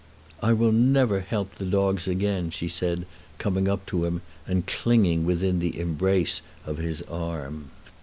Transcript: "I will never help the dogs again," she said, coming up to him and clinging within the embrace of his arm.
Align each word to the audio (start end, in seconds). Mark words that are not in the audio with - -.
"I 0.41 0.51
will 0.53 0.71
never 0.71 1.19
help 1.19 1.53
the 1.53 1.65
dogs 1.67 2.07
again," 2.07 2.49
she 2.49 2.67
said, 2.67 3.05
coming 3.37 3.67
up 3.67 3.85
to 3.85 4.05
him 4.05 4.23
and 4.47 4.65
clinging 4.65 5.27
within 5.27 5.59
the 5.59 5.79
embrace 5.79 6.41
of 6.65 6.79
his 6.79 7.03
arm. 7.03 7.69